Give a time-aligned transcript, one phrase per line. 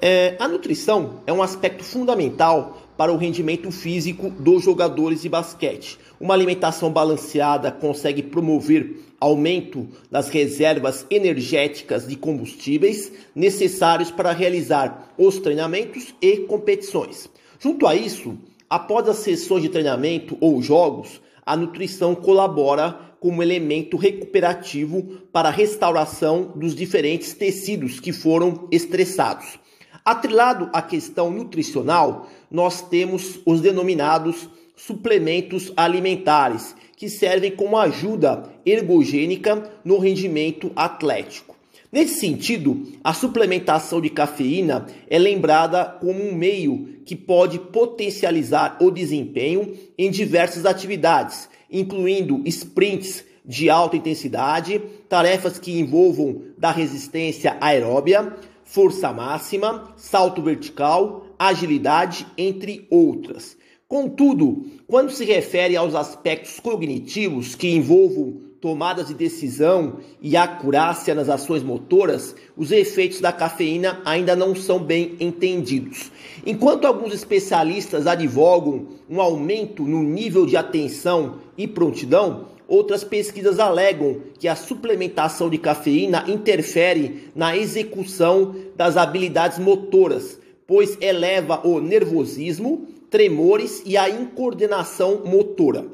[0.00, 5.98] É, a nutrição é um aspecto fundamental para o rendimento físico dos jogadores de basquete.
[6.20, 15.38] Uma alimentação balanceada consegue promover aumento das reservas energéticas de combustíveis necessários para realizar os
[15.38, 17.28] treinamentos e competições.
[17.58, 18.36] Junto a isso,
[18.68, 25.52] após as sessões de treinamento ou jogos, a nutrição colabora como elemento recuperativo para a
[25.52, 29.58] restauração dos diferentes tecidos que foram estressados.
[30.06, 39.68] Atrelado à questão nutricional, nós temos os denominados suplementos alimentares, que servem como ajuda ergogênica
[39.84, 41.56] no rendimento atlético.
[41.90, 48.92] Nesse sentido, a suplementação de cafeína é lembrada como um meio que pode potencializar o
[48.92, 58.32] desempenho em diversas atividades, incluindo sprints de alta intensidade, tarefas que envolvam da resistência aeróbia,
[58.66, 63.56] força máxima, salto vertical, agilidade, entre outras.
[63.88, 71.28] Contudo, quando se refere aos aspectos cognitivos que envolvam tomadas de decisão e acurácia nas
[71.28, 76.10] ações motoras, os efeitos da cafeína ainda não são bem entendidos.
[76.44, 84.22] Enquanto alguns especialistas advogam um aumento no nível de atenção e prontidão, Outras pesquisas alegam
[84.38, 92.88] que a suplementação de cafeína interfere na execução das habilidades motoras, pois eleva o nervosismo,
[93.08, 95.86] tremores e a incoordenação motora.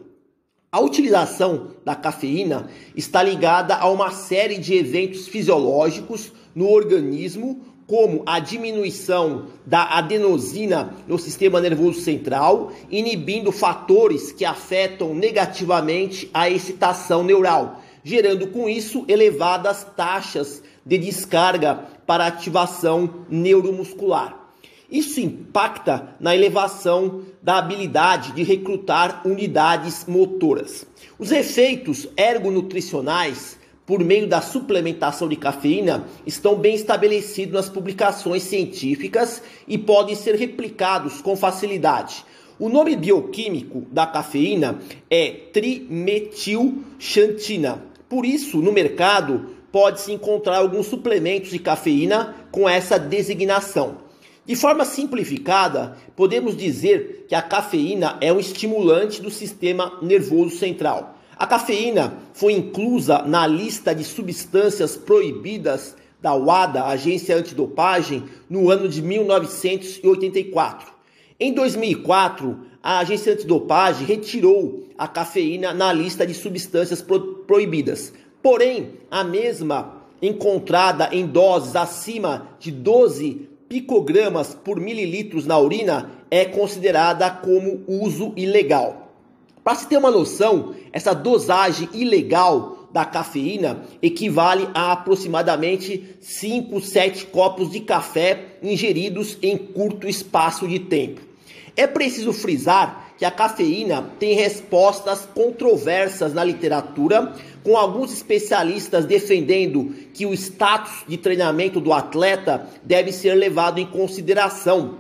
[0.71, 7.61] A utilização da cafeína está ligada a uma série de eventos fisiológicos no organismo,
[7.93, 16.49] como a diminuição da adenosina no sistema nervoso central, inibindo fatores que afetam negativamente a
[16.49, 24.39] excitação neural, gerando com isso elevadas taxas de descarga para ativação neuromuscular.
[24.91, 30.87] Isso impacta na elevação da habilidade de recrutar unidades motoras.
[31.19, 33.61] Os efeitos ergonutricionais
[33.93, 40.35] por meio da suplementação de cafeína estão bem estabelecidos nas publicações científicas e podem ser
[40.35, 42.25] replicados com facilidade.
[42.59, 44.79] O nome bioquímico da cafeína
[45.11, 47.83] é trimetilxantina.
[48.09, 53.99] Por isso, no mercado pode-se encontrar alguns suplementos de cafeína com essa designação.
[54.47, 61.19] De forma simplificada, podemos dizer que a cafeína é um estimulante do sistema nervoso central.
[61.37, 68.89] A cafeína foi inclusa na lista de substâncias proibidas da WADA, Agência Antidopagem, no ano
[68.89, 70.93] de 1984.
[71.41, 78.13] Em 2004, a Agência Antidopagem retirou a cafeína na lista de substâncias pro proibidas.
[78.41, 86.45] Porém, a mesma encontrada em doses acima de 12 picogramas por mililitros na urina é
[86.45, 89.02] considerada como uso ilegal.
[89.65, 97.27] Para se ter uma noção, essa dosagem ilegal da cafeína equivale a aproximadamente 5, 7
[97.27, 101.21] copos de café ingeridos em curto espaço de tempo.
[101.77, 109.95] É preciso frisar que a cafeína tem respostas controversas na literatura, com alguns especialistas defendendo
[110.13, 114.99] que o status de treinamento do atleta deve ser levado em consideração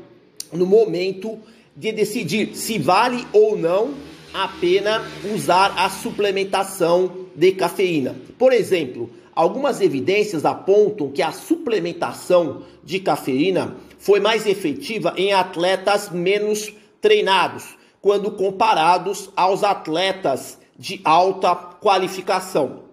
[0.52, 1.38] no momento
[1.76, 4.11] de decidir se vale ou não
[4.48, 5.02] pena
[5.34, 8.16] usar a suplementação de cafeína.
[8.38, 16.10] Por exemplo, algumas evidências apontam que a suplementação de cafeína foi mais efetiva em atletas
[16.10, 22.84] menos treinados, quando comparados aos atletas de alta qualificação.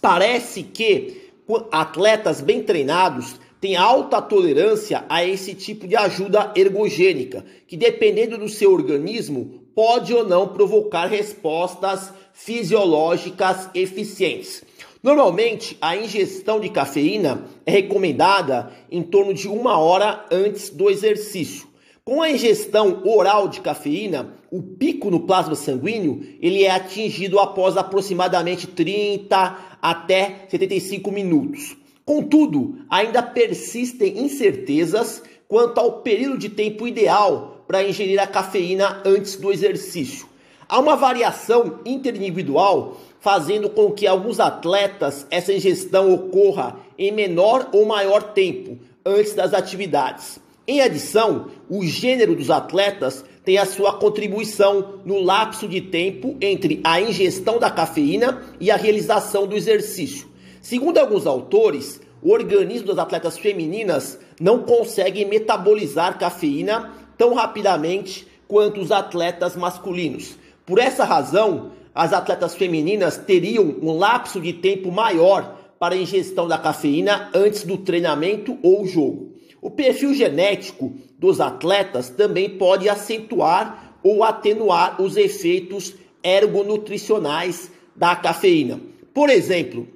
[0.00, 1.30] Parece que
[1.70, 8.48] atletas bem treinados têm alta tolerância a esse tipo de ajuda ergogênica, que dependendo do
[8.48, 14.64] seu organismo pode ou não provocar respostas fisiológicas eficientes.
[15.02, 21.68] Normalmente, a ingestão de cafeína é recomendada em torno de uma hora antes do exercício.
[22.02, 27.76] Com a ingestão oral de cafeína, o pico no plasma sanguíneo ele é atingido após
[27.76, 31.76] aproximadamente 30 até 75 minutos.
[32.02, 39.36] Contudo, ainda persistem incertezas quanto ao período de tempo ideal para ingerir a cafeína antes
[39.36, 40.26] do exercício.
[40.68, 47.86] Há uma variação interindividual fazendo com que alguns atletas essa ingestão ocorra em menor ou
[47.86, 50.38] maior tempo antes das atividades.
[50.66, 56.80] Em adição, o gênero dos atletas tem a sua contribuição no lapso de tempo entre
[56.82, 60.26] a ingestão da cafeína e a realização do exercício.
[60.60, 68.80] Segundo alguns autores, o organismo das atletas femininas não consegue metabolizar cafeína tão rapidamente quanto
[68.80, 70.36] os atletas masculinos.
[70.64, 76.48] Por essa razão, as atletas femininas teriam um lapso de tempo maior para a ingestão
[76.48, 79.34] da cafeína antes do treinamento ou jogo.
[79.60, 88.80] O perfil genético dos atletas também pode acentuar ou atenuar os efeitos ergonutricionais da cafeína.
[89.14, 89.88] Por exemplo,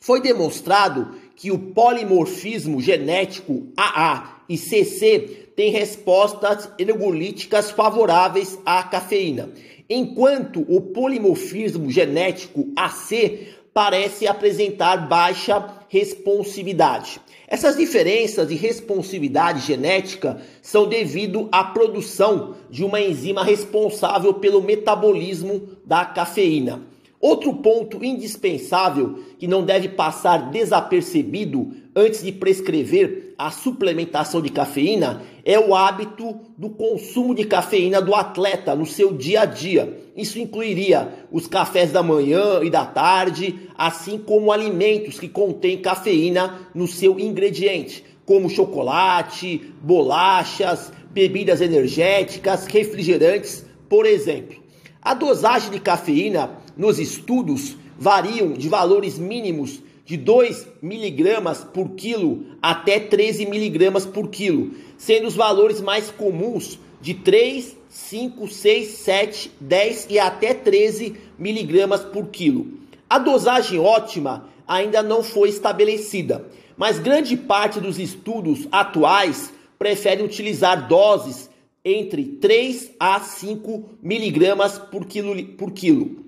[0.00, 9.50] foi demonstrado que o polimorfismo genético AA e CC tem respostas ergolíticas favoráveis à cafeína,
[9.88, 17.20] enquanto o polimorfismo genético AC parece apresentar baixa responsividade.
[17.46, 25.68] Essas diferenças de responsividade genética são devido à produção de uma enzima responsável pelo metabolismo
[25.84, 26.91] da cafeína.
[27.22, 35.22] Outro ponto indispensável que não deve passar desapercebido antes de prescrever a suplementação de cafeína
[35.44, 40.00] é o hábito do consumo de cafeína do atleta no seu dia a dia.
[40.16, 46.68] Isso incluiria os cafés da manhã e da tarde, assim como alimentos que contêm cafeína
[46.74, 54.61] no seu ingrediente, como chocolate, bolachas, bebidas energéticas, refrigerantes, por exemplo.
[55.04, 62.46] A dosagem de cafeína nos estudos variam de valores mínimos de 2 miligramas por quilo
[62.62, 69.50] até 13 miligramas por quilo, sendo os valores mais comuns de 3, 5, 6, 7,
[69.60, 72.68] 10 e até 13 miligramas por quilo.
[73.10, 76.46] A dosagem ótima ainda não foi estabelecida,
[76.76, 81.50] mas grande parte dos estudos atuais preferem utilizar doses
[81.84, 86.24] entre 3 a 5 miligramas por quilo, por quilo.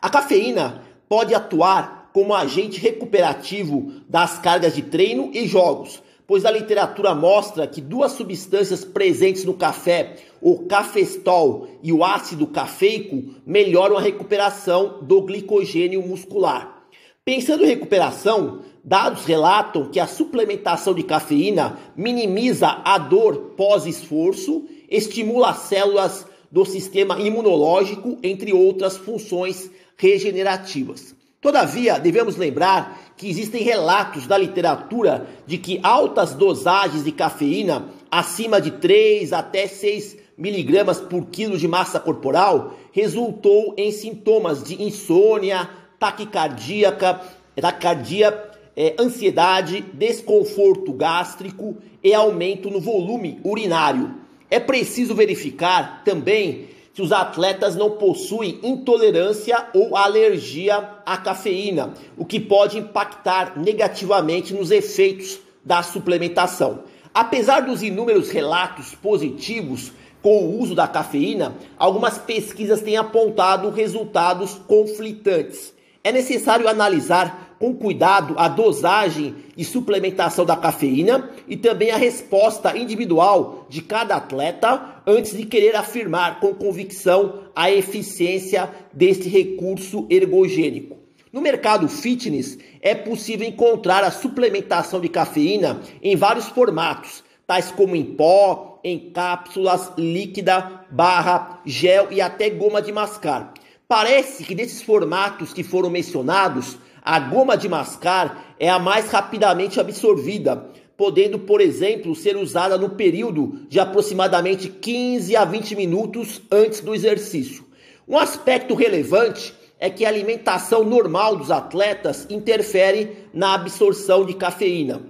[0.00, 6.50] A cafeína pode atuar como agente recuperativo das cargas de treino e jogos, pois a
[6.50, 13.96] literatura mostra que duas substâncias presentes no café, o cafestol e o ácido cafeico, melhoram
[13.96, 16.84] a recuperação do glicogênio muscular.
[17.24, 25.50] Pensando em recuperação, dados relatam que a suplementação de cafeína minimiza a dor pós-esforço estimula
[25.50, 31.14] as células do sistema imunológico, entre outras funções regenerativas.
[31.40, 38.60] Todavia, devemos lembrar que existem relatos da literatura de que altas dosagens de cafeína, acima
[38.60, 45.68] de 3 até 6 miligramas por quilo de massa corporal, resultou em sintomas de insônia,
[45.98, 47.20] taquicardíaca,
[47.56, 54.14] taquicardia, é, ansiedade, desconforto gástrico e aumento no volume urinário.
[54.50, 60.76] É preciso verificar também se os atletas não possuem intolerância ou alergia
[61.06, 66.82] à cafeína, o que pode impactar negativamente nos efeitos da suplementação.
[67.14, 74.60] Apesar dos inúmeros relatos positivos com o uso da cafeína, algumas pesquisas têm apontado resultados
[74.66, 75.72] conflitantes.
[76.02, 82.74] É necessário analisar com cuidado a dosagem e suplementação da cafeína e também a resposta
[82.74, 90.96] individual de cada atleta antes de querer afirmar com convicção a eficiência deste recurso ergogênico.
[91.30, 97.94] No mercado fitness é possível encontrar a suplementação de cafeína em vários formatos, tais como
[97.94, 103.52] em pó, em cápsulas, líquida, barra, gel e até goma de mascar.
[103.90, 109.80] Parece que desses formatos que foram mencionados, a goma de mascar é a mais rapidamente
[109.80, 116.78] absorvida, podendo, por exemplo, ser usada no período de aproximadamente 15 a 20 minutos antes
[116.78, 117.64] do exercício.
[118.06, 125.02] Um aspecto relevante é que a alimentação normal dos atletas interfere na absorção de cafeína.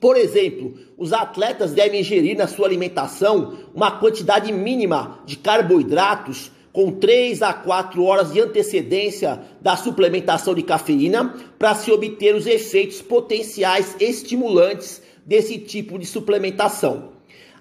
[0.00, 6.92] Por exemplo, os atletas devem ingerir na sua alimentação uma quantidade mínima de carboidratos com
[6.92, 13.02] 3 a 4 horas de antecedência da suplementação de cafeína para se obter os efeitos
[13.02, 17.14] potenciais estimulantes desse tipo de suplementação.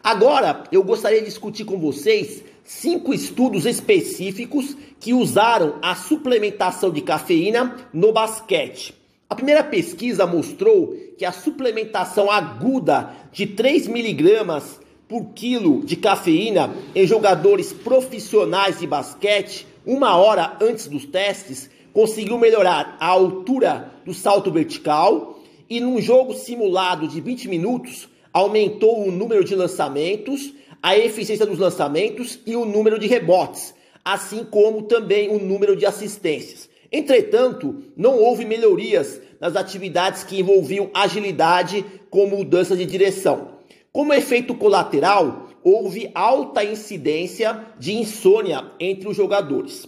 [0.03, 7.01] Agora, eu gostaria de discutir com vocês cinco estudos específicos que usaram a suplementação de
[7.01, 8.93] cafeína no basquete.
[9.27, 16.73] A primeira pesquisa mostrou que a suplementação aguda de 3 miligramas por quilo de cafeína
[16.93, 24.13] em jogadores profissionais de basquete, uma hora antes dos testes, conseguiu melhorar a altura do
[24.13, 30.97] salto vertical e num jogo simulado de 20 minutos aumentou o número de lançamentos, a
[30.97, 33.73] eficiência dos lançamentos e o número de rebotes,
[34.05, 36.69] assim como também o número de assistências.
[36.91, 43.56] Entretanto, não houve melhorias nas atividades que envolviam agilidade como mudança de direção.
[43.97, 49.87] Como efeito colateral, houve alta incidência de insônia entre os jogadores.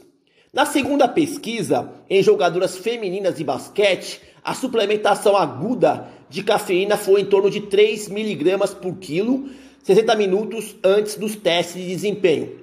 [0.52, 7.26] Na segunda pesquisa, em jogadoras femininas de basquete, a suplementação aguda de cafeína foi em
[7.26, 9.48] torno de 3 miligramas por quilo,
[9.84, 12.62] 60 minutos antes dos testes de desempenho.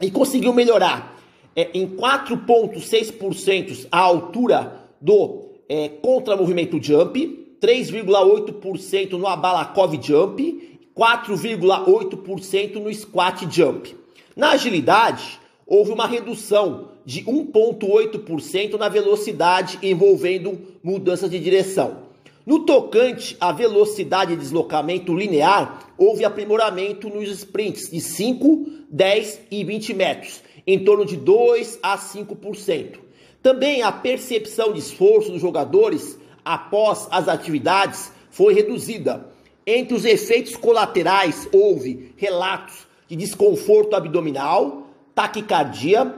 [0.00, 1.20] E conseguiu melhorar
[1.54, 12.92] é, em 4,6% a altura do é, contra-movimento jump, 3,8% no Abalakov jump, 4,8% no
[12.94, 13.94] squat jump.
[14.34, 22.06] Na agilidade, houve uma redução de 1,8% na velocidade envolvendo mudanças de direção.
[22.46, 29.64] No tocante à velocidade de deslocamento linear, houve aprimoramento nos sprints de 5, 10 e
[29.64, 32.98] 20 metros, em torno de 2 a 5%.
[33.42, 39.35] Também a percepção de esforço dos jogadores após as atividades foi reduzida.
[39.66, 46.14] Entre os efeitos colaterais, houve relatos de desconforto abdominal, taquicardia,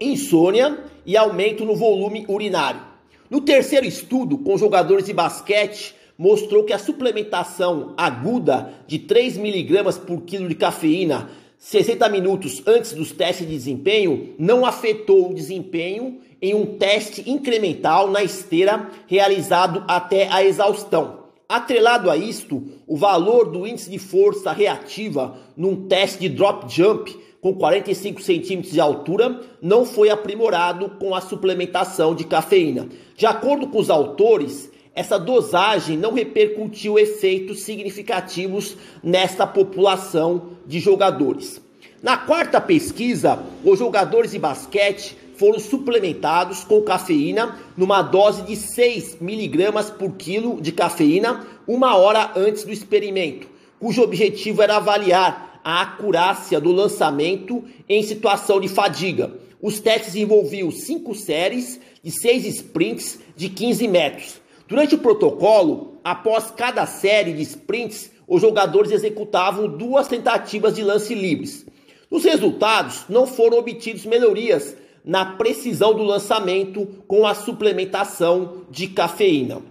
[0.00, 2.80] insônia e aumento no volume urinário.
[3.28, 9.98] No terceiro estudo, com jogadores de basquete, mostrou que a suplementação aguda de 3 miligramas
[9.98, 11.28] por quilo de cafeína
[11.60, 18.10] 60 minutos antes dos testes de desempenho não afetou o desempenho em um teste incremental
[18.10, 21.19] na esteira realizado até a exaustão.
[21.50, 27.12] Atrelado a isto, o valor do índice de força reativa num teste de drop jump
[27.40, 32.88] com 45 centímetros de altura não foi aprimorado com a suplementação de cafeína.
[33.16, 41.60] De acordo com os autores, essa dosagem não repercutiu efeitos significativos nesta população de jogadores.
[42.00, 49.22] Na quarta pesquisa, os jogadores de basquete foram suplementados com cafeína numa dose de 6
[49.22, 55.80] miligramas por quilo de cafeína uma hora antes do experimento, cujo objetivo era avaliar a
[55.80, 59.32] acurácia do lançamento em situação de fadiga.
[59.62, 64.42] Os testes envolviam cinco séries de seis sprints de 15 metros.
[64.68, 71.14] Durante o protocolo, após cada série de sprints, os jogadores executavam duas tentativas de lance
[71.14, 71.64] livres.
[72.10, 79.62] Nos resultados, não foram obtidos melhorias na precisão do lançamento com a suplementação de cafeína.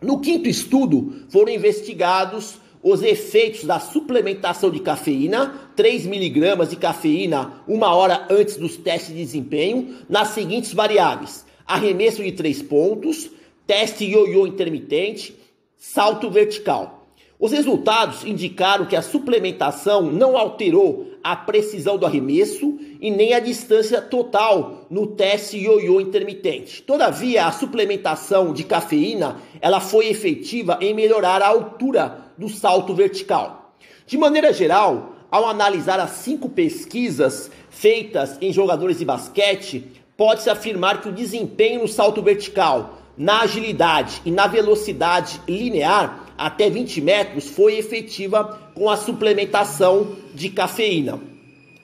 [0.00, 7.62] No quinto estudo, foram investigados os efeitos da suplementação de cafeína, 3 miligramas de cafeína
[7.66, 13.30] uma hora antes dos testes de desempenho, nas seguintes variáveis: arremesso de três pontos,
[13.66, 15.34] teste ioiô intermitente,
[15.76, 16.97] salto vertical.
[17.40, 23.38] Os resultados indicaram que a suplementação não alterou a precisão do arremesso e nem a
[23.38, 26.82] distância total no teste ioiô intermitente.
[26.82, 33.72] Todavia, a suplementação de cafeína, ela foi efetiva em melhorar a altura do salto vertical.
[34.04, 41.00] De maneira geral, ao analisar as cinco pesquisas feitas em jogadores de basquete, pode-se afirmar
[41.00, 47.48] que o desempenho no salto vertical na agilidade e na velocidade linear até 20 metros
[47.48, 51.20] foi efetiva com a suplementação de cafeína.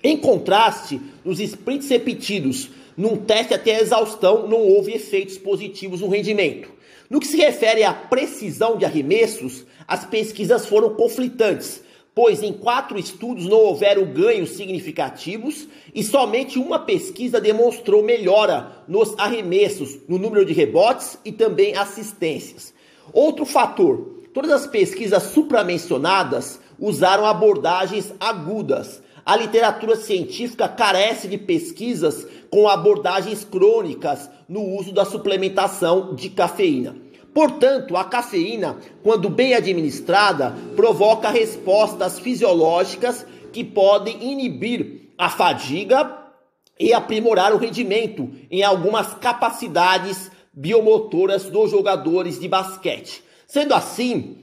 [0.02, 6.68] Em contraste, nos sprints repetidos, num teste até exaustão, não houve efeitos positivos no rendimento.
[7.10, 11.82] No que se refere à precisão de arremessos, as pesquisas foram conflitantes,
[12.14, 19.18] pois em quatro estudos não houveram ganhos significativos e somente uma pesquisa demonstrou melhora nos
[19.18, 22.72] arremessos, no número de rebotes e também assistências.
[23.12, 29.00] Outro fator: todas as pesquisas supramencionadas usaram abordagens agudas.
[29.24, 36.96] A literatura científica carece de pesquisas com abordagens crônicas no uso da suplementação de cafeína.
[37.32, 46.18] Portanto, a cafeína, quando bem administrada, provoca respostas fisiológicas que podem inibir a fadiga
[46.78, 53.24] e aprimorar o rendimento em algumas capacidades biomotoras dos jogadores de basquete.
[53.54, 54.38] Sendo assim,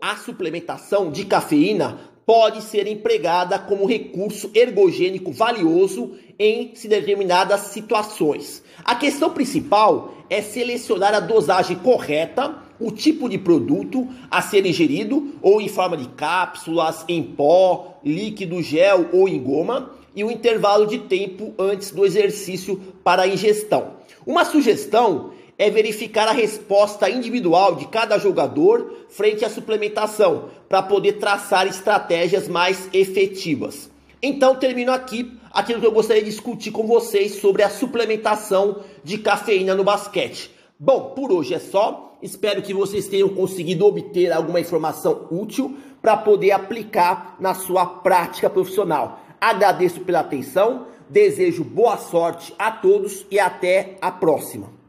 [0.00, 8.62] a suplementação de cafeína pode ser empregada como recurso ergogênico valioso em determinadas situações.
[8.82, 15.34] A questão principal é selecionar a dosagem correta, o tipo de produto a ser ingerido,
[15.42, 20.86] ou em forma de cápsulas, em pó, líquido, gel ou em goma, e o intervalo
[20.86, 23.98] de tempo antes do exercício para a ingestão.
[24.26, 31.14] Uma sugestão é verificar a resposta individual de cada jogador frente à suplementação, para poder
[31.14, 33.90] traçar estratégias mais efetivas.
[34.22, 39.18] Então, termino aqui aquilo que eu gostaria de discutir com vocês sobre a suplementação de
[39.18, 40.50] cafeína no basquete.
[40.78, 42.16] Bom, por hoje é só.
[42.22, 48.50] Espero que vocês tenham conseguido obter alguma informação útil para poder aplicar na sua prática
[48.50, 49.20] profissional.
[49.40, 54.76] Agradeço pela atenção, desejo boa sorte a todos e até a próxima.